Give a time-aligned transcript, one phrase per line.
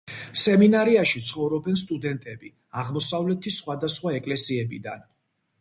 [0.43, 2.51] სემინარიაში ცხოვრობენ სტუდენტები
[2.85, 5.07] აღმოსავლეთის სხვადასხვა ეკლესიებიდან.